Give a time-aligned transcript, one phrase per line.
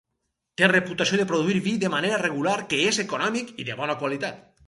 [0.61, 4.43] Té reputació de produir vi de manera regular que és econòmic i de bona qualitat.